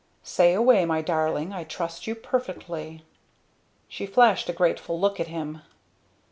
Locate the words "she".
3.87-4.07